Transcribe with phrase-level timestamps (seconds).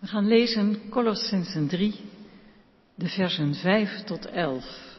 [0.00, 1.94] We gaan lezen Colossensen 3,
[2.94, 4.98] de versen 5 tot 11.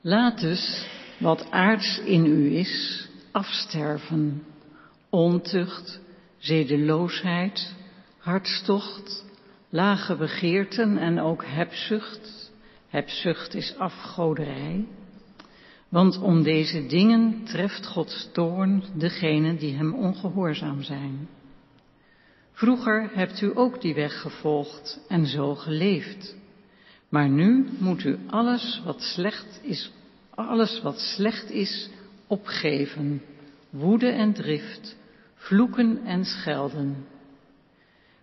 [0.00, 0.86] Laat dus
[1.18, 4.42] wat aards in u is afsterven,
[5.10, 6.00] ontucht,
[6.38, 7.74] zedeloosheid,
[8.18, 9.24] hartstocht,
[9.68, 12.52] lage begeerten en ook hebzucht.
[12.88, 14.86] Hebzucht is afgoderij.
[15.88, 21.28] Want om deze dingen treft Gods toorn degenen die hem ongehoorzaam zijn.
[22.60, 26.36] Vroeger hebt u ook die weg gevolgd en zo geleefd.
[27.08, 29.92] Maar nu moet u alles wat slecht is,
[30.34, 31.90] alles wat slecht is,
[32.26, 33.22] opgeven.
[33.70, 34.96] Woede en drift,
[35.34, 37.06] vloeken en schelden.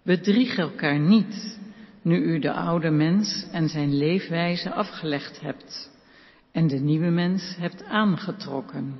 [0.03, 1.59] Bedrieg elkaar niet,
[2.01, 5.91] nu u de oude mens en zijn leefwijze afgelegd hebt
[6.51, 8.99] en de nieuwe mens hebt aangetrokken,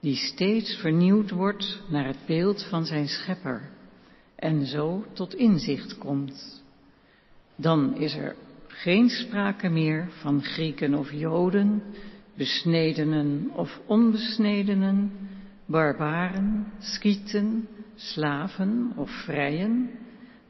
[0.00, 3.72] die steeds vernieuwd wordt naar het beeld van zijn schepper
[4.44, 6.62] en zo tot inzicht komt.
[7.56, 11.82] Dan is er geen sprake meer van Grieken of Joden,
[12.36, 15.12] besnedenen of onbesnedenen,
[15.66, 19.90] barbaren, skieten, slaven of vrijen,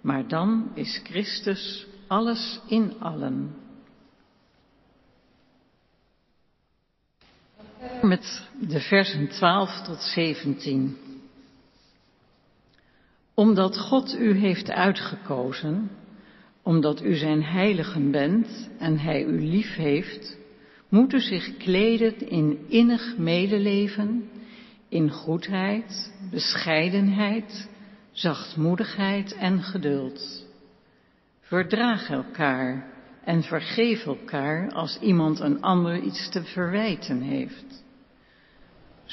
[0.00, 3.54] maar dan is Christus alles in allen.
[8.02, 11.03] Met de versen 12 tot 17.
[13.34, 15.90] Omdat God u heeft uitgekozen,
[16.62, 20.38] omdat u zijn heiligen bent en hij u lief heeft,
[20.88, 24.28] moet u zich kleden in innig medeleven,
[24.88, 27.68] in goedheid, bescheidenheid,
[28.12, 30.46] zachtmoedigheid en geduld.
[31.40, 32.86] Verdraag elkaar
[33.24, 37.84] en vergeef elkaar als iemand een ander iets te verwijten heeft.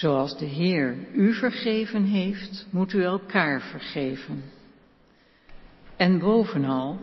[0.01, 4.43] Zoals de Heer u vergeven heeft, moet u elkaar vergeven.
[5.97, 6.99] En bovenal,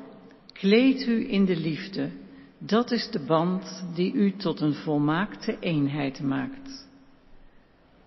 [0.53, 2.11] kleed u in de liefde.
[2.59, 6.89] Dat is de band die u tot een volmaakte eenheid maakt.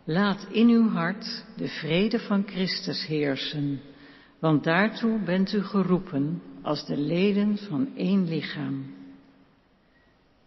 [0.04, 3.82] Laat in uw hart de vrede van Christus heersen,
[4.40, 8.94] want daartoe bent u geroepen als de leden van één lichaam.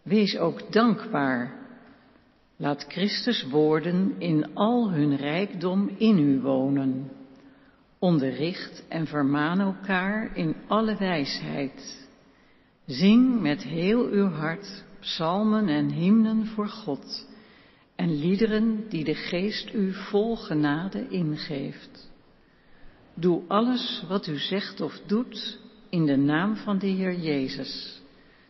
[0.03, 1.64] Wees ook dankbaar.
[2.57, 7.11] Laat Christus woorden in al hun rijkdom in u wonen.
[7.99, 12.07] Onderricht en vermaan elkaar in alle wijsheid.
[12.85, 17.27] Zing met heel uw hart psalmen en hymnen voor God
[17.95, 22.11] en liederen die de geest u vol genade ingeeft.
[23.13, 28.01] Doe alles wat u zegt of doet in de naam van de Heer Jezus,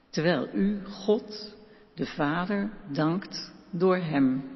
[0.09, 1.55] terwijl u God,
[1.95, 4.53] de Vader, dankt door Hem.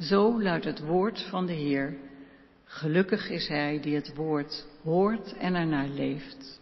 [0.00, 1.96] Zo luidt het woord van de Heer.
[2.64, 6.60] Gelukkig is Hij die het woord hoort en ernaar leeft.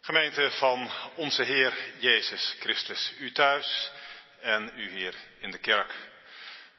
[0.00, 3.92] Gemeente van onze Heer Jezus Christus, u thuis
[4.40, 5.94] en u hier in de kerk.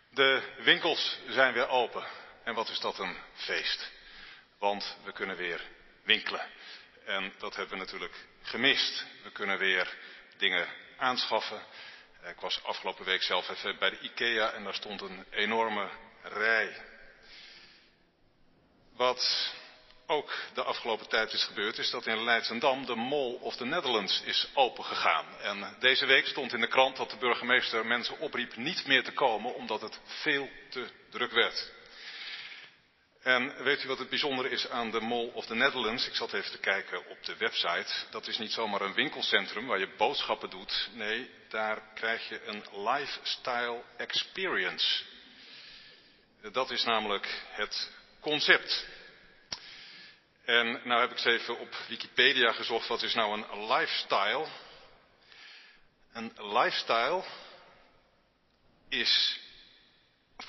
[0.09, 2.03] De winkels zijn weer open
[2.43, 3.91] en wat is dat een feest.
[4.59, 5.61] Want we kunnen weer
[6.03, 6.47] winkelen.
[7.05, 9.05] En dat hebben we natuurlijk gemist.
[9.23, 9.97] We kunnen weer
[10.37, 10.67] dingen
[10.97, 11.61] aanschaffen.
[12.29, 15.89] Ik was afgelopen week zelf even bij de IKEA en daar stond een enorme
[16.23, 16.81] rij.
[18.95, 19.53] Wat
[20.07, 24.21] ook de afgelopen tijd is gebeurd, is dat in Leidsendam de Mall of the Netherlands
[24.21, 25.25] is opengegaan.
[25.41, 29.11] En deze week stond in de krant dat de burgemeester mensen opriep niet meer te
[29.11, 31.71] komen omdat het veel te druk werd.
[33.23, 36.07] En weet u wat het bijzondere is aan de Mall of the Netherlands?
[36.07, 37.93] Ik zat even te kijken op de website.
[38.09, 40.89] Dat is niet zomaar een winkelcentrum waar je boodschappen doet.
[40.93, 45.03] Nee, daar krijg je een lifestyle experience.
[46.51, 48.85] Dat is namelijk het concept.
[50.45, 54.47] En nou heb ik eens even op Wikipedia gezocht, wat is nou een lifestyle?
[56.13, 57.23] Een lifestyle
[58.89, 59.39] is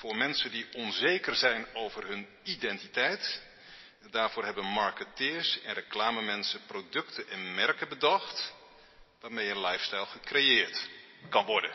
[0.01, 3.41] voor mensen die onzeker zijn over hun identiteit.
[4.11, 8.53] Daarvoor hebben marketeers en reclamemensen producten en merken bedacht
[9.19, 10.89] waarmee een lifestyle gecreëerd
[11.29, 11.71] kan worden.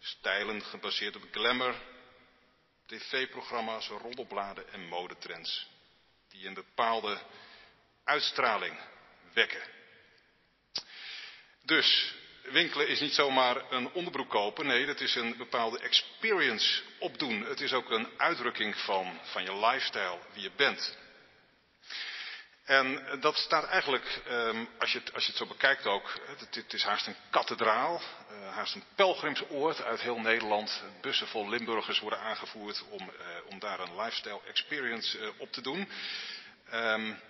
[0.00, 1.74] Stijlen gebaseerd op glamour,
[2.86, 5.66] tv-programma's, roddelbladen en modetrends
[6.28, 7.18] die een bepaalde
[8.04, 8.78] uitstraling
[9.32, 9.62] wekken.
[11.62, 17.44] Dus winkelen is niet zomaar een onderbroek kopen, nee, dat is een bepaalde experience opdoen.
[17.44, 20.96] Het is ook een uitdrukking van, van je lifestyle, wie je bent.
[22.64, 26.12] En dat staat eigenlijk, ehm, als je, het, als je het zo bekijkt ook,
[26.50, 28.00] het, is haast een kathedraal,
[28.30, 30.82] uh, haast een pelgrimsoord uit heel Nederland.
[31.00, 35.60] Bussen vol Limburgers worden aangevoerd om, uh, om daar een lifestyle experience uh, op te
[35.60, 35.88] doen.
[36.72, 37.20] Um,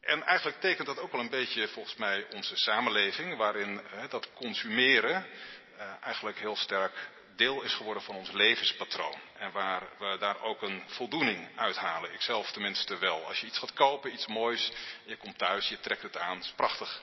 [0.00, 5.26] en eigenlijk tekent dat ook wel een beetje volgens mij onze samenleving, waarin dat consumeren
[6.00, 6.92] eigenlijk heel sterk
[7.36, 9.20] deel is geworden van ons levenspatroon.
[9.38, 12.12] En waar we daar ook een voldoening uithalen.
[12.12, 13.26] Ikzelf tenminste wel.
[13.26, 14.72] Als je iets gaat kopen, iets moois,
[15.04, 17.02] je komt thuis, je trekt het aan, is prachtig.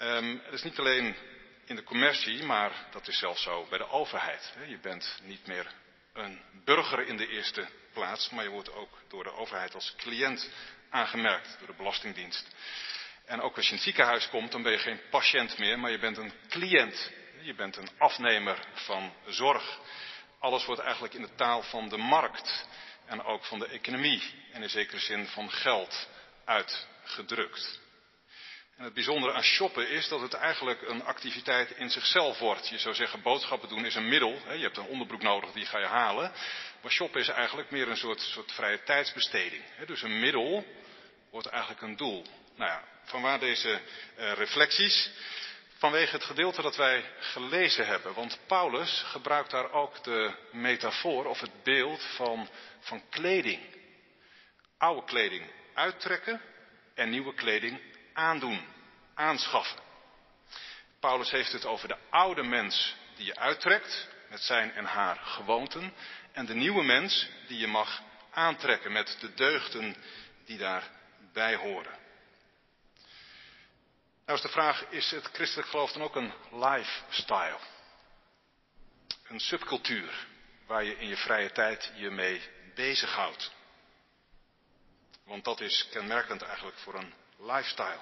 [0.00, 1.16] Um, het is niet alleen
[1.64, 4.52] in de commercie, maar dat is zelfs zo bij de overheid.
[4.66, 5.72] Je bent niet meer
[6.12, 10.50] een burger in de eerste plaats, maar je wordt ook door de overheid als cliënt
[10.90, 12.46] aangemerkt, door de Belastingdienst.
[13.24, 15.90] En ook als je in het ziekenhuis komt, dan ben je geen patiënt meer, maar
[15.90, 17.10] je bent een cliënt.
[17.48, 19.78] Je bent een afnemer van zorg.
[20.40, 22.66] Alles wordt eigenlijk in de taal van de markt
[23.06, 24.22] en ook van de economie
[24.52, 26.08] en in zekere zin van geld
[26.44, 27.80] uitgedrukt.
[28.76, 32.68] En het bijzondere aan shoppen is dat het eigenlijk een activiteit in zichzelf wordt.
[32.68, 34.32] Je zou zeggen, boodschappen doen is een middel.
[34.52, 36.32] Je hebt een onderbroek nodig, die ga je halen.
[36.82, 39.62] Maar shoppen is eigenlijk meer een soort, soort vrije tijdsbesteding.
[39.86, 40.66] Dus een middel
[41.30, 42.26] wordt eigenlijk een doel.
[42.56, 43.80] Nou ja, vanwaar deze
[44.18, 45.10] uh, reflecties?
[45.78, 48.14] Vanwege het gedeelte dat wij gelezen hebben.
[48.14, 52.48] Want Paulus gebruikt daar ook de metafoor of het beeld van,
[52.80, 53.60] van kleding.
[54.78, 56.40] Oude kleding uittrekken
[56.94, 57.80] en nieuwe kleding
[58.12, 58.66] aandoen,
[59.14, 59.80] aanschaffen.
[61.00, 65.92] Paulus heeft het over de oude mens die je uittrekt met zijn en haar gewoonten
[66.32, 69.96] en de nieuwe mens die je mag aantrekken met de deugden
[70.44, 72.07] die daarbij horen.
[74.28, 77.58] Nou is de vraag, is het christelijk geloof dan ook een lifestyle?
[79.28, 80.26] Een subcultuur
[80.66, 82.42] waar je in je vrije tijd je mee
[82.74, 83.52] bezighoudt?
[85.24, 88.00] Want dat is kenmerkend eigenlijk voor een lifestyle.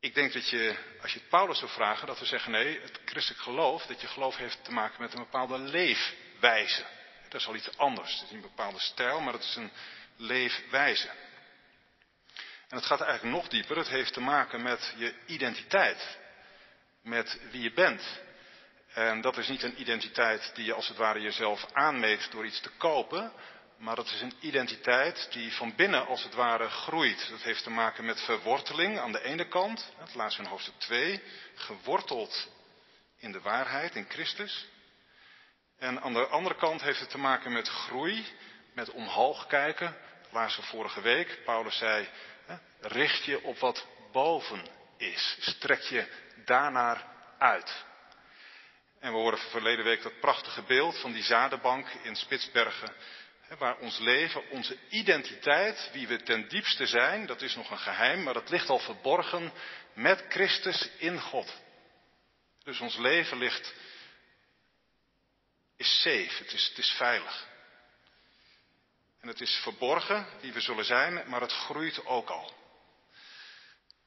[0.00, 3.00] Ik denk dat je, als je het Paulus zou vragen, dat we zeggen nee, het
[3.04, 6.86] christelijk geloof, dat je geloof heeft te maken met een bepaalde leefwijze.
[7.28, 8.12] Dat is al iets anders.
[8.12, 9.72] Het is niet een bepaalde stijl, maar het is een
[10.16, 11.10] leefwijze.
[12.74, 13.76] En het gaat eigenlijk nog dieper.
[13.76, 16.18] Het heeft te maken met je identiteit.
[17.02, 18.20] Met wie je bent.
[18.92, 22.60] En dat is niet een identiteit die je als het ware jezelf aanmeet door iets
[22.60, 23.32] te kopen.
[23.78, 27.28] Maar dat is een identiteit die van binnen als het ware groeit.
[27.30, 29.92] Dat heeft te maken met verworteling aan de ene kant.
[29.98, 31.22] Het laatste in hoofdstuk 2.
[31.54, 32.48] Geworteld
[33.18, 34.66] in de waarheid, in Christus.
[35.78, 38.26] En aan de andere kant heeft het te maken met groei,
[38.72, 39.96] met omhoog kijken.
[40.34, 41.38] Het laatste vorige week.
[41.44, 42.08] Paulus zei,
[42.80, 44.66] richt je op wat boven
[44.96, 45.36] is.
[45.40, 46.06] Strek je
[46.44, 47.06] daarnaar
[47.38, 47.84] uit.
[49.00, 52.94] En we horen verleden week dat prachtige beeld van die zadenbank in Spitsbergen.
[53.58, 58.22] Waar ons leven, onze identiteit, wie we ten diepste zijn, dat is nog een geheim,
[58.22, 59.52] maar dat ligt al verborgen
[59.92, 61.54] met Christus in God.
[62.62, 63.74] Dus ons leven ligt,
[65.76, 67.52] is safe, het is, het is veilig.
[69.24, 72.52] En het is verborgen wie we zullen zijn, maar het groeit ook al.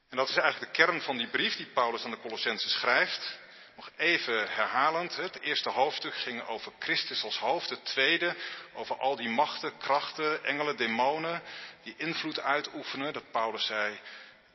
[0.08, 3.38] En dat is eigenlijk de kern van die brief die Paulus aan de Colossensen schrijft.
[3.76, 7.70] Nog even herhalend, het eerste hoofdstuk ging over Christus als hoofd.
[7.70, 8.36] Het tweede
[8.72, 11.42] over al die machten, krachten, engelen, demonen
[11.82, 13.12] die invloed uitoefenen.
[13.12, 14.00] Dat Paulus zei,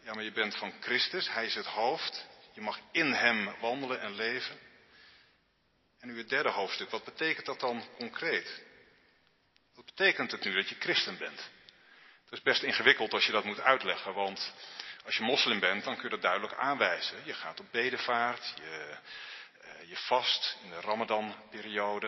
[0.04, 2.26] ja maar je bent van Christus, hij is het hoofd.
[2.54, 4.60] Je mag in hem wandelen en leven.
[6.00, 8.72] En nu het derde hoofdstuk, wat betekent dat dan concreet?
[9.86, 11.50] Wat betekent het nu dat je christen bent?
[12.24, 14.54] Het is best ingewikkeld als je dat moet uitleggen, want
[15.06, 17.18] als je moslim bent, dan kun je dat duidelijk aanwijzen.
[17.26, 18.98] Je gaat op bedevaart, je,
[19.64, 22.08] uh, je vast in de Ramadan-periode.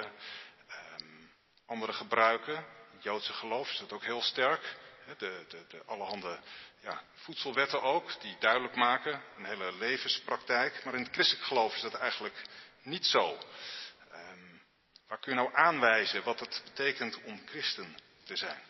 [1.00, 1.32] Um,
[1.66, 2.56] andere gebruiken,
[2.94, 4.76] het Joodse geloof is dat ook heel sterk.
[5.18, 6.40] De, de, de allerhande
[6.82, 10.84] ja, voedselwetten ook, die duidelijk maken, een hele levenspraktijk.
[10.84, 12.42] Maar in het christelijk geloof is dat eigenlijk
[12.82, 13.38] niet zo.
[15.08, 18.62] Waar kun je nou aanwijzen wat het betekent om christen te zijn?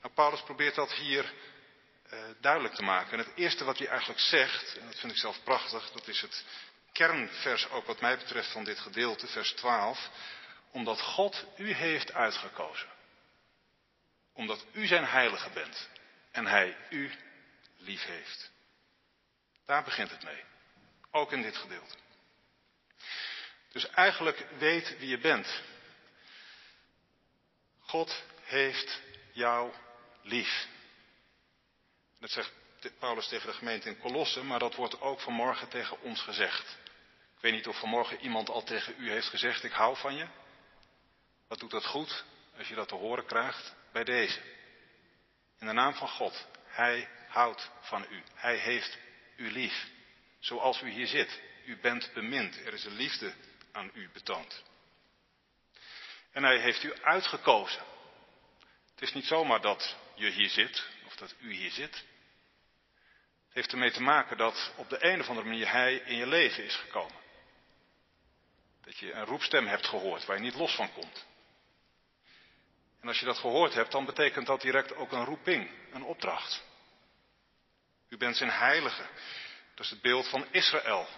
[0.00, 1.32] Nou, Paulus probeert dat hier
[2.12, 3.12] uh, duidelijk te maken.
[3.12, 6.20] En het eerste wat hij eigenlijk zegt, en dat vind ik zelf prachtig, dat is
[6.20, 6.44] het
[6.92, 10.10] kernvers ook wat mij betreft van dit gedeelte, vers 12.
[10.70, 12.88] Omdat God u heeft uitgekozen.
[14.32, 15.88] Omdat u zijn heilige bent
[16.30, 17.12] en hij u
[17.76, 18.50] lief heeft.
[19.66, 20.44] Daar begint het mee.
[21.10, 21.94] Ook in dit gedeelte.
[23.72, 25.62] Dus eigenlijk weet wie je bent.
[27.80, 29.00] God heeft
[29.32, 29.72] jou
[30.22, 30.66] lief.
[32.20, 32.52] Dat zegt
[32.98, 36.78] Paulus tegen de gemeente in Colosse, maar dat wordt ook vanmorgen tegen ons gezegd.
[37.36, 40.26] Ik weet niet of vanmorgen iemand al tegen u heeft gezegd, ik hou van je.
[41.48, 42.24] Wat doet dat goed
[42.58, 44.40] als je dat te horen krijgt, bij deze.
[45.58, 46.46] In de naam van God.
[46.64, 48.22] Hij houdt van u.
[48.34, 48.98] Hij heeft
[49.36, 49.86] u lief.
[50.38, 51.40] Zoals u hier zit.
[51.64, 52.66] U bent bemind.
[52.66, 53.34] Er is een liefde
[53.72, 54.62] aan u betoond.
[56.32, 57.82] En hij heeft u uitgekozen.
[58.90, 61.94] Het is niet zomaar dat je hier zit, of dat u hier zit.
[61.94, 66.26] Het heeft ermee te maken dat op de een of andere manier hij in je
[66.26, 67.18] leven is gekomen.
[68.84, 71.26] Dat je een roepstem hebt gehoord waar je niet los van komt.
[73.00, 76.62] En als je dat gehoord hebt, dan betekent dat direct ook een roeping, een opdracht.
[78.08, 79.06] U bent zijn heilige.
[79.74, 81.08] Dat is het beeld van Israël.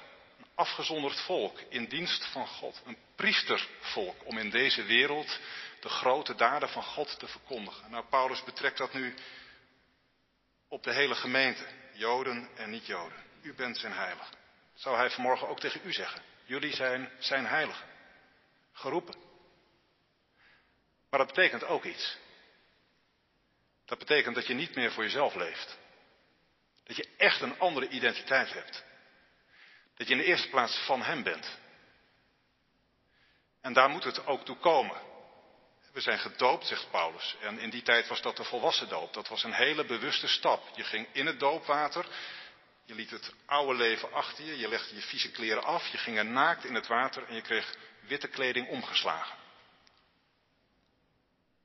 [0.55, 2.83] Afgezonderd volk in dienst van God.
[2.85, 5.39] Een priestervolk om in deze wereld
[5.81, 7.91] de grote daden van God te verkondigen.
[7.91, 9.15] Nou, Paulus betrekt dat nu
[10.69, 11.67] op de hele gemeente.
[11.93, 13.23] Joden en niet-Joden.
[13.43, 14.33] U bent zijn heilige.
[14.75, 16.23] Zou hij vanmorgen ook tegen u zeggen.
[16.45, 17.87] Jullie zijn zijn heiligen.
[18.73, 19.15] Geroepen.
[21.11, 22.17] Maar dat betekent ook iets.
[23.85, 25.79] Dat betekent dat je niet meer voor jezelf leeft.
[26.85, 28.85] Dat je echt een andere identiteit hebt.
[29.97, 31.59] Dat je in de eerste plaats van Hem bent.
[33.61, 35.01] En daar moet het ook toe komen.
[35.93, 37.37] We zijn gedoopt, zegt Paulus.
[37.41, 39.13] En in die tijd was dat de volwassen doop.
[39.13, 40.77] Dat was een hele bewuste stap.
[40.77, 42.07] Je ging in het doopwater.
[42.85, 44.59] Je liet het oude leven achter je.
[44.59, 45.87] Je legde je vieze kleren af.
[45.87, 49.37] Je ging er naakt in het water en je kreeg witte kleding omgeslagen.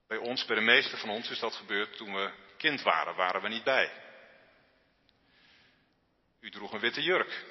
[0.08, 3.16] Bij ons, bij de meeste van ons, is dat gebeurd toen we kind waren.
[3.16, 3.92] Waren we niet bij.
[6.40, 7.46] U droeg een witte jurk.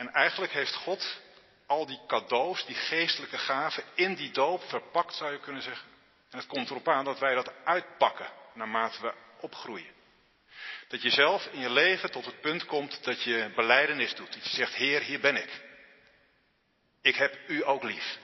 [0.00, 1.20] En eigenlijk heeft God
[1.66, 5.88] al die cadeaus, die geestelijke gaven, in die doop verpakt, zou je kunnen zeggen.
[6.30, 9.92] En het komt erop aan dat wij dat uitpakken naarmate we opgroeien.
[10.88, 14.32] Dat je zelf in je leven tot het punt komt dat je beleidenis doet.
[14.32, 15.62] Dat je zegt, Heer, hier ben ik.
[17.02, 18.18] Ik heb u ook lief.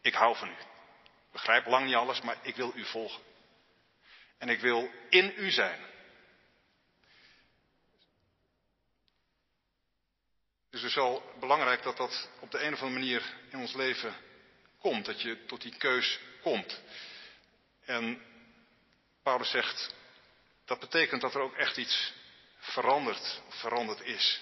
[0.00, 0.52] Ik hou van u.
[0.52, 3.22] Ik begrijp lang niet alles, maar ik wil u volgen.
[4.38, 5.80] En ik wil in u zijn.
[10.80, 14.14] Het is wel belangrijk dat dat op de een of andere manier in ons leven
[14.78, 15.04] komt.
[15.04, 16.80] Dat je tot die keus komt.
[17.84, 18.22] En
[19.22, 19.94] Paulus zegt,
[20.64, 22.12] dat betekent dat er ook echt iets
[22.58, 24.40] verandert, veranderd is.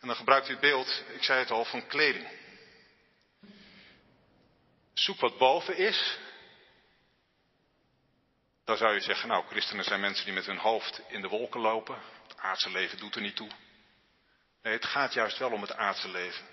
[0.00, 2.28] En dan gebruikt u het beeld, ik zei het al, van kleding.
[4.94, 6.18] Zoek wat boven is.
[8.64, 11.60] Dan zou je zeggen, nou, christenen zijn mensen die met hun hoofd in de wolken
[11.60, 11.98] lopen.
[12.28, 13.50] Het aardse leven doet er niet toe.
[14.64, 16.46] Nee, het gaat juist wel om het aardse leven.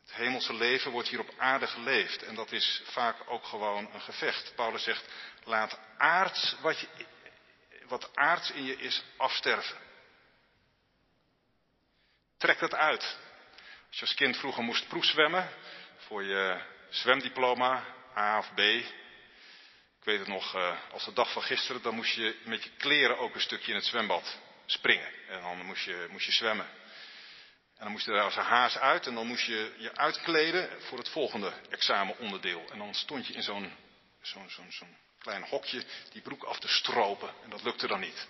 [0.00, 4.00] Het hemelse leven wordt hier op aarde geleefd en dat is vaak ook gewoon een
[4.00, 4.52] gevecht.
[4.54, 5.08] Paulus zegt,
[5.44, 6.88] laat aards wat, je,
[7.86, 9.76] wat aards in je is afsterven.
[12.38, 13.18] Trek het uit.
[13.88, 15.50] Als je als kind vroeger moest proefzwemmen
[15.96, 17.84] voor je zwemdiploma,
[18.16, 18.58] A of B.
[18.58, 22.70] Ik weet het nog, eh, als de dag van gisteren, dan moest je met je
[22.70, 24.38] kleren ook een stukje in het zwembad
[24.72, 25.08] springen.
[25.28, 26.66] En dan moest je, moest je zwemmen.
[27.76, 30.82] En dan moest je daar als een haas uit en dan moest je je uitkleden
[30.82, 32.70] voor het volgende examenonderdeel.
[32.70, 33.72] En dan stond je in zo'n
[34.22, 37.34] zo'n klein hokje die broek af te stropen.
[37.42, 38.28] En dat lukte dan niet.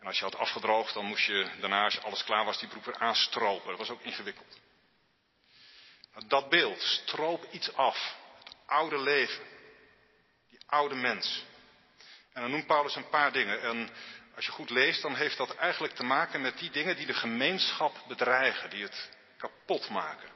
[0.00, 2.84] En als je had afgedroogd, dan moest je daarna, als alles klaar was, die broek
[2.84, 3.68] weer aanstropen.
[3.68, 4.58] Dat was ook ingewikkeld.
[6.26, 8.16] Dat beeld, stroop iets af.
[8.44, 9.44] Het oude leven.
[10.48, 11.44] Die oude mens.
[12.32, 13.62] En dan noemt Paulus een paar dingen.
[13.62, 13.90] En
[14.38, 17.14] als je goed leest, dan heeft dat eigenlijk te maken met die dingen die de
[17.14, 20.28] gemeenschap bedreigen, die het kapot maken.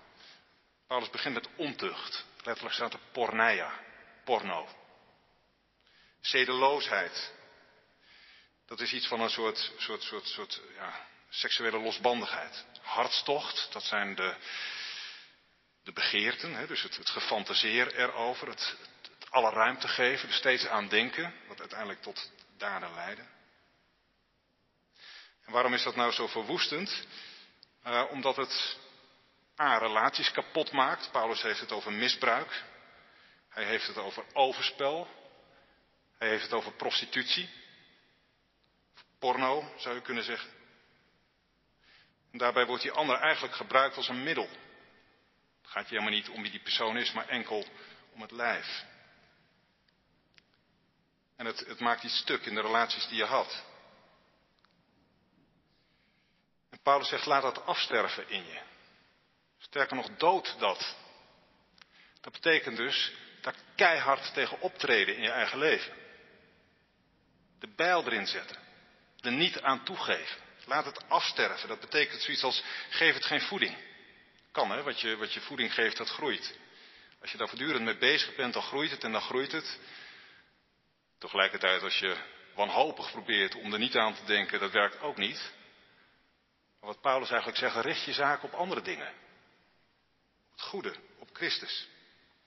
[0.86, 2.24] Paulus begint met ontucht.
[2.44, 3.80] Letterlijk staat er porneia,
[4.24, 4.68] porno.
[6.20, 7.32] Zedeloosheid.
[8.66, 12.64] Dat is iets van een soort, soort, soort, soort ja, seksuele losbandigheid.
[12.80, 14.34] Hartstocht, dat zijn de,
[15.82, 18.76] de begeerten, hè, dus het, het gefantaseer erover, het,
[19.18, 23.40] het alle ruimte geven, er steeds aan denken, wat uiteindelijk tot daden leiden.
[25.44, 27.06] En waarom is dat nou zo verwoestend?
[27.86, 28.78] Uh, omdat het
[29.60, 31.10] A, relaties kapot maakt.
[31.10, 32.64] Paulus heeft het over misbruik.
[33.48, 35.08] Hij heeft het over overspel.
[36.18, 37.50] Hij heeft het over prostitutie.
[39.18, 40.50] Porno, zou je kunnen zeggen.
[42.32, 44.48] En daarbij wordt die ander eigenlijk gebruikt als een middel.
[45.62, 47.66] Het gaat je helemaal niet om wie die persoon is, maar enkel
[48.12, 48.84] om het lijf.
[51.36, 53.64] En het, het maakt iets stuk in de relaties die je had.
[56.82, 58.60] Paulus zegt, laat dat afsterven in je.
[59.58, 60.96] Sterker nog, dood dat.
[62.20, 65.92] Dat betekent dus daar keihard tegen optreden in je eigen leven.
[67.58, 68.56] De bijl erin zetten.
[69.20, 70.40] Er niet aan toegeven.
[70.64, 71.68] Laat het afsterven.
[71.68, 73.76] Dat betekent zoiets als geef het geen voeding.
[74.52, 76.58] Kan hè, wat je, wat je voeding geeft, dat groeit.
[77.20, 79.78] Als je daar voortdurend mee bezig bent, dan groeit het en dan groeit het.
[81.18, 82.16] Tegelijkertijd, als je
[82.54, 85.52] wanhopig probeert om er niet aan te denken, dat werkt ook niet.
[86.82, 89.08] Maar wat Paulus eigenlijk zegt, richt je zaak op andere dingen.
[89.08, 91.88] Op het goede, op Christus.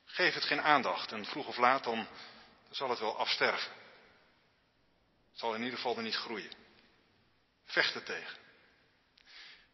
[0.05, 2.07] Geef het geen aandacht en vroeg of laat dan,
[2.69, 3.71] zal het wel afsterven.
[5.29, 6.51] Het zal in ieder geval er niet groeien.
[7.65, 8.37] Vecht er tegen.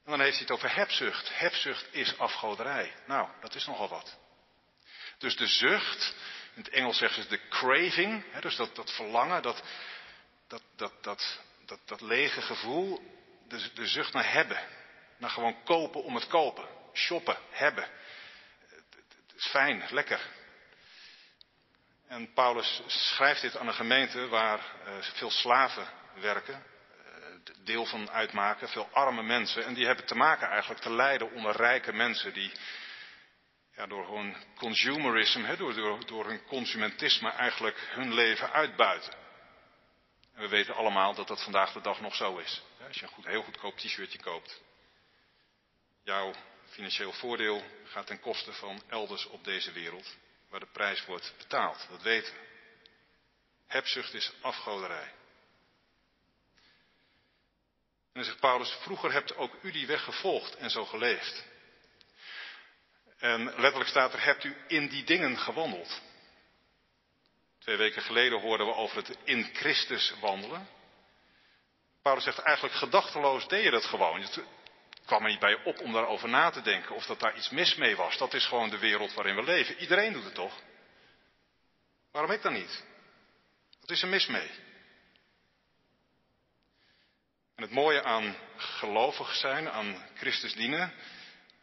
[0.04, 1.38] En dan heeft hij het over hebzucht.
[1.38, 2.94] Hebzucht is afgoderij.
[3.06, 4.18] Nou, dat is nogal wat.
[5.18, 6.16] Dus de zucht,
[6.54, 9.64] in het Engels zeggen ze de craving, hè, dus dat, dat verlangen, dat,
[10.48, 13.21] dat, dat, dat, dat, dat lege gevoel,
[13.52, 14.60] de, de zucht naar hebben.
[15.18, 16.66] Naar gewoon kopen om het kopen.
[16.94, 17.84] Shoppen, hebben.
[19.28, 20.20] Het is fijn, lekker.
[22.08, 28.10] En Paulus schrijft dit aan een gemeente waar uh, veel slaven werken, uh, deel van
[28.10, 29.66] uitmaken, veel arme mensen.
[29.66, 32.52] En die hebben te maken eigenlijk te lijden onder rijke mensen die
[33.76, 39.21] ja, door hun consumerisme, door, door, door hun consumentisme eigenlijk hun leven uitbuiten.
[40.34, 42.62] En we weten allemaal dat dat vandaag de dag nog zo is.
[42.88, 44.62] Als je een goed, heel goedkoop t-shirtje koopt,
[46.04, 46.34] jouw
[46.66, 50.16] financieel voordeel gaat ten koste van elders op deze wereld
[50.50, 51.88] waar de prijs wordt betaald.
[51.90, 52.40] Dat weten we.
[53.68, 55.14] Hebzucht is afgoderij.
[58.14, 61.46] En dan zegt Paulus, vroeger hebt ook u die weg gevolgd en zo geleefd.
[63.18, 66.02] En letterlijk staat er, hebt u in die dingen gewandeld.
[67.62, 70.68] Twee weken geleden hoorden we over het in Christus wandelen.
[72.02, 74.22] Paulus zegt eigenlijk gedachteloos deed je dat gewoon.
[74.22, 74.44] Het
[75.06, 77.76] kwam er niet bij op om daarover na te denken of dat daar iets mis
[77.76, 78.18] mee was.
[78.18, 79.78] Dat is gewoon de wereld waarin we leven.
[79.78, 80.62] Iedereen doet het toch?
[82.12, 82.84] Waarom ik dan niet?
[83.82, 84.50] Wat is er mis mee?
[87.56, 90.94] En het mooie aan gelovig zijn, aan Christus dienen,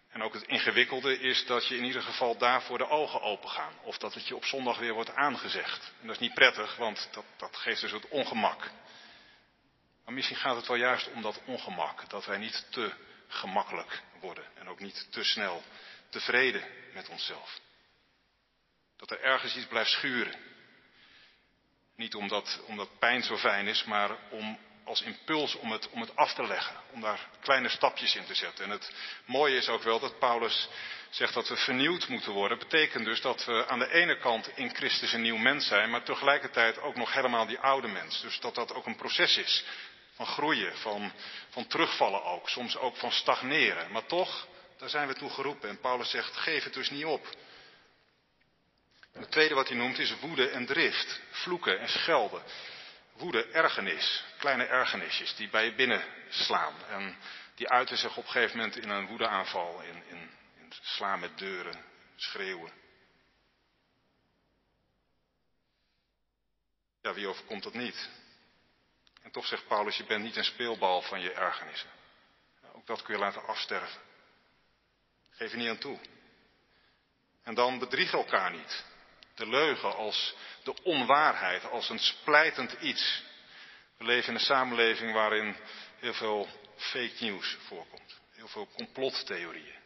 [0.09, 3.73] en ook het ingewikkelde is dat je in ieder geval daarvoor de ogen open gaan.
[3.83, 5.93] Of dat het je op zondag weer wordt aangezegd.
[6.00, 8.71] En dat is niet prettig, want dat, dat geeft een soort ongemak.
[10.05, 12.11] Maar misschien gaat het wel juist om dat ongemak.
[12.11, 12.93] Dat wij niet te
[13.29, 14.45] gemakkelijk worden.
[14.55, 15.62] En ook niet te snel
[16.09, 17.61] tevreden met onszelf.
[18.97, 20.35] Dat er ergens iets blijft schuren.
[21.97, 26.16] Niet omdat, omdat pijn zo fijn is, maar om als impuls om het, om het
[26.16, 28.64] af te leggen, om daar kleine stapjes in te zetten.
[28.64, 28.92] En het
[29.24, 30.68] mooie is ook wel dat Paulus
[31.11, 32.59] zegt dat we vernieuwd moeten worden.
[32.59, 36.03] Betekent dus dat we aan de ene kant in Christus een nieuw mens zijn, maar
[36.03, 38.20] tegelijkertijd ook nog helemaal die oude mens.
[38.20, 39.64] Dus dat dat ook een proces is
[40.14, 41.12] van groeien, van,
[41.48, 43.92] van terugvallen ook, soms ook van stagneren.
[43.92, 44.46] Maar toch,
[44.79, 45.68] daar zijn we toe geroepen.
[45.68, 47.27] En Paulus zegt, geef het dus niet op.
[49.12, 52.42] Het tweede wat hij noemt is woede en drift, vloeken en schelden
[53.18, 56.74] woede, ergernis, kleine ergernisjes die bij je binnen slaan.
[56.88, 57.16] En
[57.54, 61.38] die uiten zich op een gegeven moment in een woedeaanval, in, in, in slaan met
[61.38, 61.85] deuren,
[62.16, 62.72] schreeuwen.
[67.02, 68.09] Ja, wie overkomt dat niet?
[69.22, 71.90] En toch zegt Paulus, je bent niet een speelbal van je ergernissen.
[72.72, 74.00] Ook dat kun je laten afsterven.
[75.31, 75.98] Geef er niet aan toe.
[77.42, 78.85] En dan bedrieg elkaar niet
[79.38, 83.22] de leugen als de onwaarheid, als een splijtend iets.
[83.96, 85.57] We leven in een samenleving waarin
[85.98, 89.79] heel veel fake news voorkomt, heel veel complottheorieën,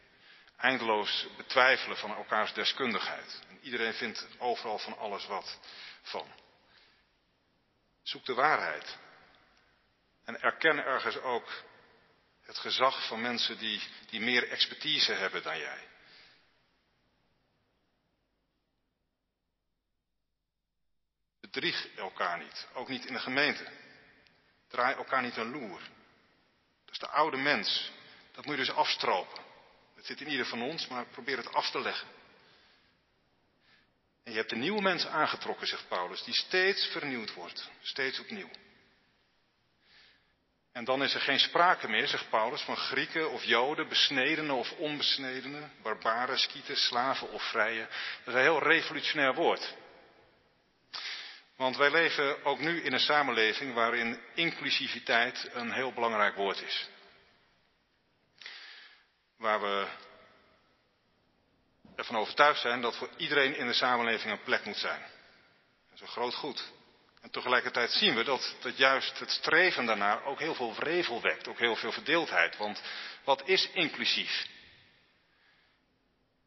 [0.57, 3.41] eindeloos betwijfelen van elkaars deskundigheid.
[3.49, 5.59] En iedereen vindt overal van alles wat
[6.01, 6.27] van.
[8.03, 8.97] Zoek de waarheid
[10.25, 11.63] en erken ergens ook
[12.43, 15.91] het gezag van mensen die, die meer expertise hebben dan jij.
[21.53, 23.67] Bedrieg elkaar niet, ook niet in de gemeente.
[24.67, 25.79] Draai elkaar niet een loer.
[26.85, 27.91] Dat is de oude mens.
[28.31, 29.43] Dat moet je dus afstropen.
[29.95, 32.07] Het zit in ieder van ons, maar probeer het af te leggen.
[34.23, 38.49] En je hebt de nieuwe mens aangetrokken, zegt Paulus, die steeds vernieuwd wordt, steeds opnieuw.
[40.71, 44.71] En dan is er geen sprake meer, zegt Paulus, van Grieken of Joden, besnedenen of
[44.71, 47.87] onbesnedenen, barbaren, skieten, slaven of vrije.
[48.23, 49.75] Dat is een heel revolutionair woord.
[51.55, 56.89] Want wij leven ook nu in een samenleving waarin inclusiviteit een heel belangrijk woord is.
[59.37, 59.87] Waar we
[61.95, 65.01] ervan overtuigd zijn dat voor iedereen in de samenleving een plek moet zijn.
[65.89, 66.71] Dat is een groot goed.
[67.21, 71.47] En tegelijkertijd zien we dat, dat juist het streven daarnaar ook heel veel vrevel wekt,
[71.47, 72.57] ook heel veel verdeeldheid.
[72.57, 72.81] Want
[73.23, 74.47] wat is inclusief?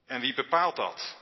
[0.06, 1.16] En wie bepaalt dat?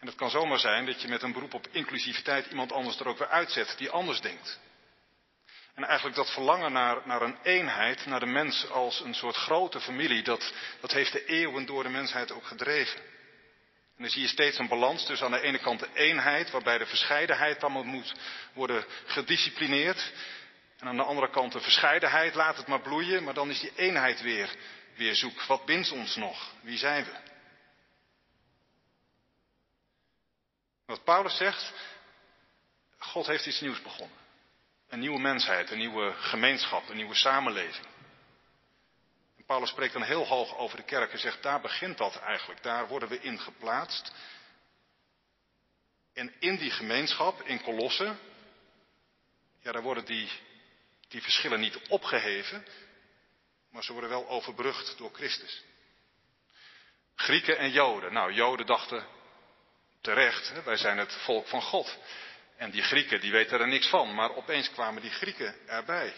[0.00, 3.08] En het kan zomaar zijn dat je met een beroep op inclusiviteit iemand anders er
[3.08, 4.58] ook weer uitzet die anders denkt.
[5.74, 9.80] En eigenlijk dat verlangen naar, naar een eenheid, naar de mens als een soort grote
[9.80, 13.00] familie, dat, dat heeft de eeuwen door de mensheid ook gedreven.
[13.96, 16.78] En dan zie je steeds een balans tussen aan de ene kant de eenheid, waarbij
[16.78, 18.14] de verscheidenheid dan moet
[18.52, 20.12] worden gedisciplineerd.
[20.78, 23.72] En aan de andere kant de verscheidenheid, laat het maar bloeien, maar dan is die
[23.76, 24.50] eenheid weer,
[24.96, 25.42] weer zoek.
[25.42, 26.52] Wat bindt ons nog?
[26.60, 27.29] Wie zijn we?
[30.90, 31.72] Wat Paulus zegt,
[32.98, 34.16] God heeft iets nieuws begonnen.
[34.88, 37.86] Een nieuwe mensheid, een nieuwe gemeenschap, een nieuwe samenleving.
[39.36, 42.62] En Paulus spreekt dan heel hoog over de kerk en zegt, daar begint dat eigenlijk.
[42.62, 44.12] Daar worden we in geplaatst.
[46.12, 48.18] En in die gemeenschap, in Kolossen,
[49.60, 50.30] ja, daar worden die,
[51.08, 52.66] die verschillen niet opgeheven,
[53.70, 55.62] maar ze worden wel overbrugd door Christus.
[57.14, 58.12] Grieken en Joden.
[58.12, 59.18] Nou, Joden dachten
[60.00, 61.98] terecht, hè, wij zijn het volk van God.
[62.56, 66.14] En die Grieken, die weten er niks van, maar opeens kwamen die Grieken erbij.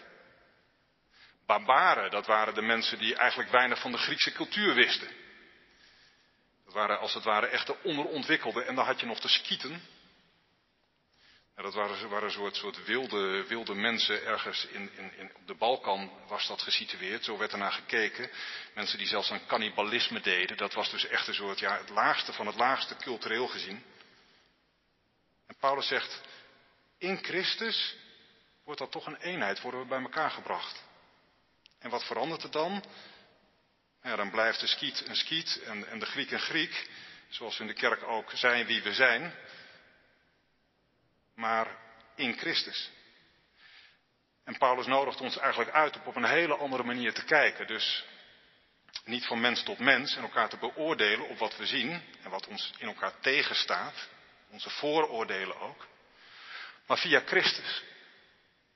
[1.47, 5.09] Barbaren, dat waren de mensen die eigenlijk weinig van de Griekse cultuur wisten.
[6.64, 8.66] Dat waren als het ware echte onderontwikkelden.
[8.66, 9.83] En dan had je nog de Skieten.
[11.55, 16.11] Dat waren, waren een soort, soort wilde, wilde mensen ergens in, in, op de Balkan
[16.27, 17.25] was dat gesitueerd.
[17.25, 18.31] Zo werd ernaar gekeken.
[18.75, 20.57] Mensen die zelfs aan cannibalisme deden.
[20.57, 23.85] Dat was dus echt een soort, ja, het laagste van het laagste cultureel gezien.
[25.47, 26.21] En Paulus zegt,
[26.99, 27.97] in Christus
[28.65, 30.83] wordt dat toch een eenheid, worden we bij elkaar gebracht.
[31.79, 32.85] En wat verandert er dan?
[34.03, 36.91] Ja, dan blijft de skiet een skiet en, en de Griek een Griek,
[37.29, 39.35] zoals we in de kerk ook zijn wie we zijn,
[41.42, 41.66] maar
[42.14, 42.90] in Christus.
[44.44, 47.66] En Paulus nodigt ons eigenlijk uit om op een hele andere manier te kijken.
[47.66, 48.05] Dus
[49.05, 52.46] niet van mens tot mens en elkaar te beoordelen op wat we zien en wat
[52.46, 54.09] ons in elkaar tegenstaat,
[54.50, 55.87] onze vooroordelen ook,
[56.87, 57.83] maar via Christus.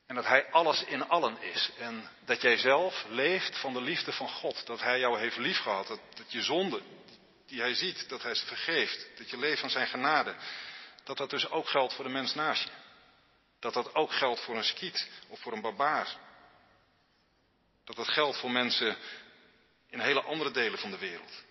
[0.07, 1.71] En dat Hij alles in allen is.
[1.79, 4.67] En dat jij zelf leeft van de liefde van God.
[4.67, 5.87] Dat Hij jou heeft liefgehad.
[5.87, 6.83] Dat, dat je zonde,
[7.47, 9.07] die Hij ziet, dat Hij ze vergeeft.
[9.17, 10.35] Dat je leeft van Zijn genade.
[11.07, 12.71] Dat dat dus ook geldt voor de mens naast je.
[13.59, 16.17] Dat dat ook geldt voor een skiet of voor een barbaar.
[17.85, 18.97] Dat dat geldt voor mensen
[19.89, 21.45] in hele andere delen van de wereld.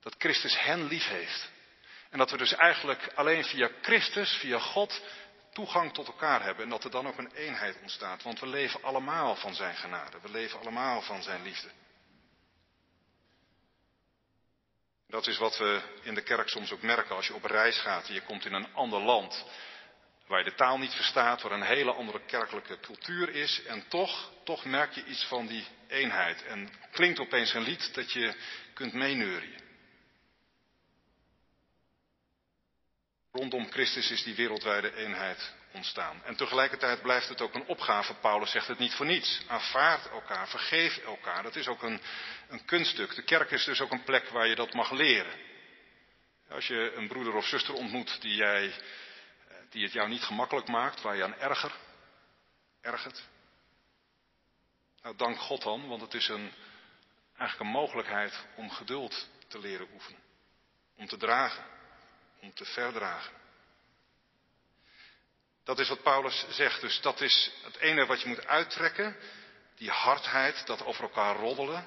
[0.00, 1.50] Dat Christus hen lief heeft.
[2.10, 5.02] En dat we dus eigenlijk alleen via Christus, via God,
[5.52, 6.64] toegang tot elkaar hebben.
[6.64, 8.22] En dat er dan ook een eenheid ontstaat.
[8.22, 10.20] Want we leven allemaal van zijn genade.
[10.20, 11.70] We leven allemaal van zijn liefde.
[15.10, 18.08] Dat is wat we in de kerk soms ook merken als je op reis gaat
[18.08, 19.44] en je komt in een ander land.
[20.26, 23.62] Waar je de taal niet verstaat, waar een hele andere kerkelijke cultuur is.
[23.62, 26.44] En toch, toch merk je iets van die eenheid.
[26.44, 28.34] En klinkt opeens een lied dat je
[28.74, 29.60] kunt meeneurien.
[33.32, 36.24] Rondom Christus is die wereldwijde eenheid ontstaan.
[36.24, 38.14] En tegelijkertijd blijft het ook een opgave.
[38.14, 39.42] Paulus zegt het niet voor niets.
[39.46, 41.42] Aanvaard elkaar, vergeef elkaar.
[41.42, 42.00] Dat is ook een,
[42.48, 43.14] een kunststuk.
[43.14, 45.32] De kerk is dus ook een plek waar je dat mag leren.
[46.48, 48.74] Als je een broeder of zuster ontmoet die, jij,
[49.70, 51.72] die het jou niet gemakkelijk maakt, waar je aan erger,
[52.80, 53.22] ergert.
[55.02, 56.52] Nou, dank God dan, want het is een,
[57.36, 60.20] eigenlijk een mogelijkheid om geduld te leren oefenen.
[60.96, 61.64] Om te dragen
[62.42, 63.32] om te verdragen.
[65.64, 66.80] Dat is wat Paulus zegt.
[66.80, 69.16] Dus dat is het ene wat je moet uittrekken.
[69.76, 71.86] Die hardheid, dat over elkaar roddelen.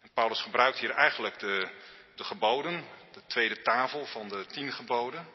[0.00, 1.70] En Paulus gebruikt hier eigenlijk de,
[2.14, 5.28] de geboden, de tweede tafel van de tien geboden.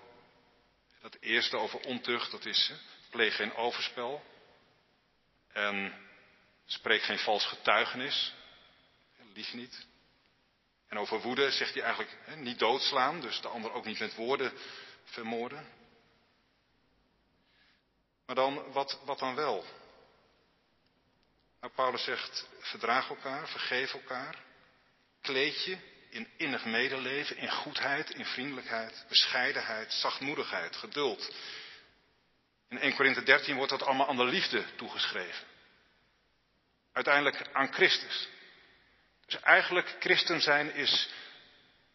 [1.02, 2.72] Dat eerste over ontucht, dat is
[3.10, 4.24] pleeg geen overspel.
[5.52, 5.94] En
[6.66, 8.34] spreek geen vals getuigenis.
[9.34, 9.86] Lieg niet.
[10.88, 14.54] En over woede zegt hij eigenlijk niet doodslaan, dus de ander ook niet met woorden
[15.04, 15.68] vermoorden.
[18.26, 19.66] Maar dan, wat, wat dan wel?
[21.62, 24.36] Nou, Paulus zegt, verdraag elkaar, vergeef elkaar,
[25.22, 25.78] kleed je
[26.10, 31.32] in innig medeleven, in goedheid, in vriendelijkheid, bescheidenheid, zachtmoedigheid, geduld.
[32.70, 35.48] In 1 Korinthe 13 wordt dat allemaal aan de liefde toegeschreven.
[36.92, 38.28] Uiteindelijk aan Christus.
[39.26, 41.10] Dus eigenlijk christen zijn is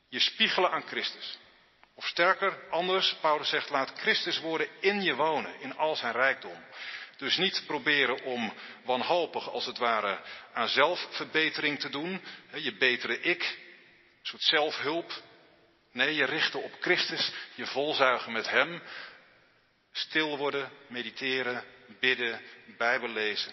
[0.09, 1.39] je spiegelen aan Christus.
[1.99, 6.65] Of sterker, anders, Paulus zegt, laat Christus worden in je wonen, in al zijn rijkdom.
[7.17, 8.53] Dus niet proberen om
[8.85, 10.21] wanhopig, als het ware,
[10.53, 15.13] aan zelfverbetering te doen, je betere ik, een soort zelfhulp.
[15.93, 18.83] Nee, je richten op Christus, je volzuigen met Hem,
[19.93, 21.65] stil worden, mediteren,
[22.01, 22.41] bidden,
[22.77, 23.53] Bijbel lezen.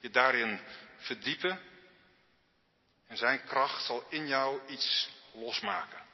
[0.00, 0.60] Je daarin
[0.96, 1.60] verdiepen
[3.06, 6.07] en zijn kracht zal in jou iets losmaken.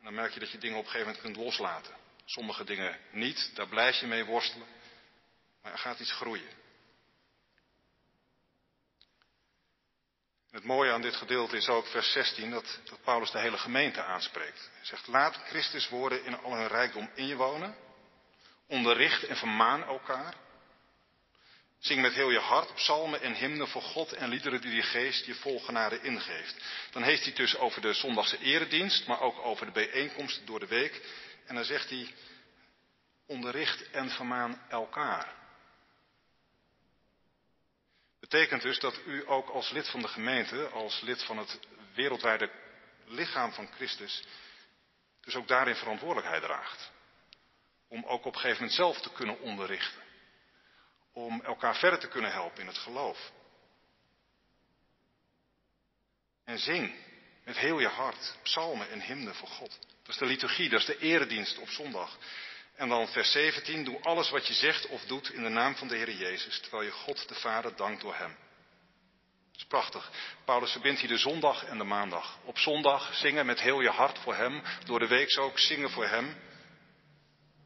[0.00, 1.94] En dan merk je dat je dingen op een gegeven moment kunt loslaten.
[2.24, 4.66] Sommige dingen niet, daar blijf je mee worstelen.
[5.62, 6.58] Maar er gaat iets groeien.
[10.50, 14.70] Het mooie aan dit gedeelte is ook vers 16 dat, Paulus de hele gemeente aanspreekt.
[14.74, 17.76] Hij zegt, laat Christus worden in al hun rijkdom in je wonen.
[18.66, 20.34] Onderricht en vermaan elkaar.
[21.80, 25.26] Zing met heel je hart psalmen en hymnen voor God en liederen die de geest
[25.26, 26.64] je vol genade ingeeft.
[26.90, 30.66] Dan heeft hij dus over de zondagse eredienst, maar ook over de bijeenkomsten door de
[30.66, 31.00] week.
[31.46, 32.14] En dan zegt hij,
[33.26, 35.34] onderricht en vermaan elkaar.
[38.20, 41.58] Betekent dus dat u ook als lid van de gemeente, als lid van het
[41.94, 42.50] wereldwijde
[43.06, 44.24] lichaam van Christus,
[45.20, 46.90] dus ook daarin verantwoordelijkheid draagt.
[47.88, 50.09] Om ook op een gegeven moment zelf te kunnen onderrichten.
[51.20, 53.32] Om elkaar verder te kunnen helpen in het geloof.
[56.44, 56.94] En zing
[57.44, 59.78] met heel je hart psalmen en hymnen voor God.
[60.02, 62.18] Dat is de liturgie, dat is de eredienst op zondag.
[62.76, 65.88] En dan vers 17, doe alles wat je zegt of doet in de naam van
[65.88, 68.36] de Heer Jezus, terwijl je God de Vader dankt door Hem.
[69.50, 70.10] Dat is prachtig.
[70.44, 72.38] Paulus verbindt hier de zondag en de maandag.
[72.44, 76.06] Op zondag zingen met heel je hart voor Hem, door de week ook zingen voor
[76.06, 76.36] Hem.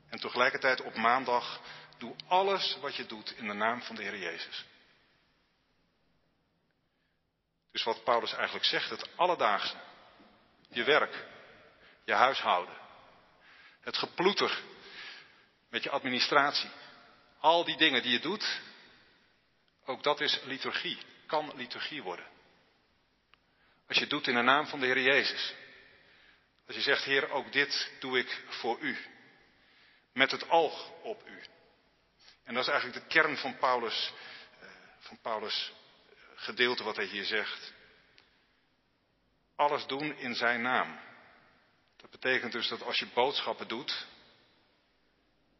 [0.09, 1.61] En tegelijkertijd op maandag,
[1.99, 4.65] doe alles wat je doet in de naam van de Heer Jezus.
[7.73, 9.77] Dus wat Paulus eigenlijk zegt, het alledaagse,
[10.69, 11.27] je werk,
[12.05, 12.75] je huishouden,
[13.81, 14.63] het geploeter
[15.69, 16.71] met je administratie.
[17.41, 18.61] Al die dingen die je doet,
[19.85, 22.27] ook dat is liturgie, kan liturgie worden.
[23.87, 25.55] Als je het doet in de naam van de Heer Jezus.
[26.67, 28.99] Als je zegt, Heer, ook dit doe ik voor u.
[30.13, 31.43] Met het oog op u.
[32.45, 34.13] En dat is eigenlijk de kern van Paulus,
[34.61, 35.73] eh, van Paulus
[36.35, 37.73] gedeelte wat hij hier zegt.
[39.57, 41.01] Alles doen in zijn naam.
[41.97, 44.07] Dat betekent dus dat als je boodschappen doet,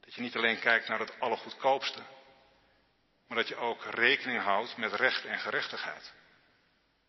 [0.01, 2.03] dat je niet alleen kijkt naar het allergoedkoopste,
[3.27, 6.13] maar dat je ook rekening houdt met recht en gerechtigheid.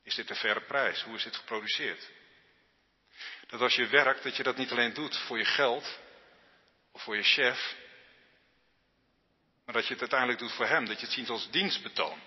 [0.04, 1.02] Is dit een verre prijs?
[1.02, 2.10] Hoe is dit geproduceerd?
[3.48, 6.00] Dat als je werkt, dat je dat niet alleen doet voor je geld
[6.92, 7.76] of voor je chef,
[9.66, 12.20] maar dat je het uiteindelijk doet voor hem, dat je het ziet als dienstbetoon.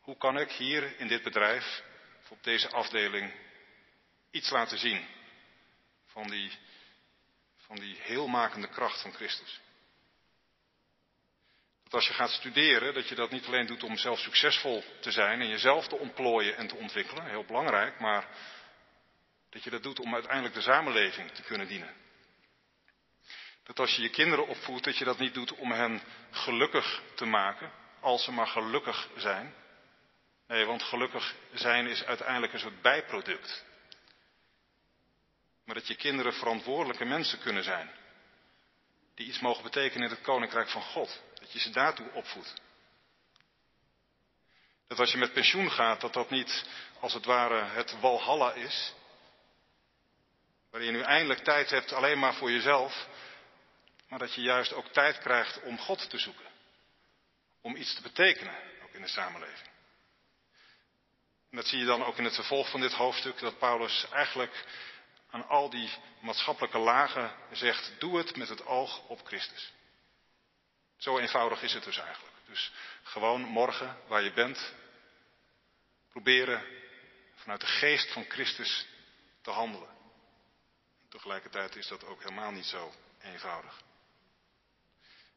[0.00, 1.82] Hoe kan ik hier in dit bedrijf,
[2.22, 3.34] of op deze afdeling,
[4.30, 5.06] iets laten zien
[6.06, 6.58] van die,
[7.56, 9.60] van die heelmakende kracht van Christus?
[11.84, 15.10] Dat als je gaat studeren, dat je dat niet alleen doet om zelf succesvol te
[15.10, 18.28] zijn en jezelf te ontplooien en te ontwikkelen, heel belangrijk, maar
[19.50, 22.01] dat je dat doet om uiteindelijk de samenleving te kunnen dienen.
[23.72, 27.24] Dat als je je kinderen opvoedt, dat je dat niet doet om hen gelukkig te
[27.24, 29.54] maken, als ze maar gelukkig zijn.
[30.46, 33.64] Nee, want gelukkig zijn is uiteindelijk een soort bijproduct.
[35.64, 37.90] Maar dat je kinderen verantwoordelijke mensen kunnen zijn.
[39.14, 41.22] Die iets mogen betekenen in het koninkrijk van God.
[41.34, 42.54] Dat je ze daartoe opvoedt.
[44.88, 46.64] Dat als je met pensioen gaat, dat dat niet
[47.00, 48.94] als het ware het walhalla is.
[50.70, 53.08] Waarin je nu eindelijk tijd hebt alleen maar voor jezelf.
[54.12, 56.46] Maar dat je juist ook tijd krijgt om God te zoeken.
[57.60, 59.68] Om iets te betekenen, ook in de samenleving.
[61.50, 64.64] En dat zie je dan ook in het vervolg van dit hoofdstuk, dat Paulus eigenlijk
[65.30, 69.72] aan al die maatschappelijke lagen zegt, doe het met het oog op Christus.
[70.96, 72.36] Zo eenvoudig is het dus eigenlijk.
[72.46, 72.72] Dus
[73.02, 74.74] gewoon morgen, waar je bent,
[76.10, 76.64] proberen
[77.34, 78.86] vanuit de geest van Christus
[79.42, 79.96] te handelen.
[81.08, 83.90] tegelijkertijd is dat ook helemaal niet zo eenvoudig.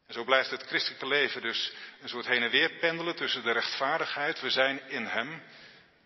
[0.06, 3.52] En zo blijft het christelijke leven dus een soort heen en weer pendelen tussen de
[3.52, 5.42] rechtvaardigheid, we zijn in Hem,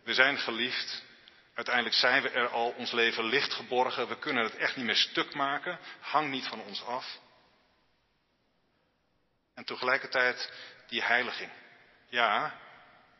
[0.04, 1.02] we zijn geliefd,
[1.54, 4.96] uiteindelijk zijn we er al, ons leven licht geborgen, we kunnen het echt niet meer
[4.96, 7.18] stuk maken, hang niet van ons af.
[9.54, 10.52] En tegelijkertijd
[10.86, 11.50] die heiliging.
[12.08, 12.38] Ja,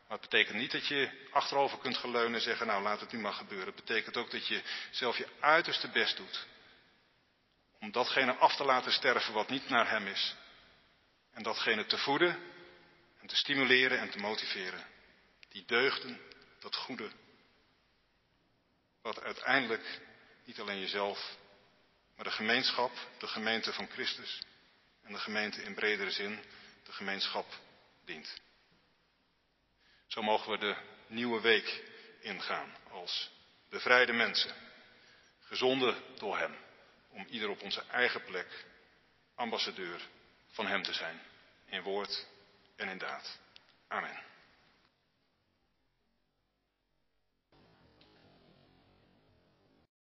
[0.07, 3.19] maar het betekent niet dat je achterover kunt geleunen en zeggen, nou laat het nu
[3.19, 3.67] maar gebeuren.
[3.67, 6.47] Het betekent ook dat je zelf je uiterste best doet.
[7.79, 10.35] Om datgene af te laten sterven wat niet naar hem is.
[11.33, 12.39] En datgene te voeden
[13.19, 14.85] en te stimuleren en te motiveren.
[15.49, 16.21] Die deugden,
[16.59, 17.11] dat goede.
[19.01, 20.01] Wat uiteindelijk
[20.45, 21.37] niet alleen jezelf,
[22.15, 24.41] maar de gemeenschap, de gemeente van Christus,
[25.03, 26.43] en de gemeente in bredere zin
[26.83, 27.59] de gemeenschap
[28.05, 28.41] dient.
[30.07, 30.75] Zo mogen we de
[31.07, 31.83] nieuwe week
[32.19, 33.31] ingaan als
[33.69, 34.55] bevrijde mensen,
[35.39, 36.55] gezonden door Hem,
[37.09, 38.65] om ieder op onze eigen plek
[39.35, 40.01] ambassadeur
[40.51, 41.21] van Hem te zijn,
[41.65, 42.27] in woord
[42.75, 43.39] en in daad.
[43.87, 44.30] Amen.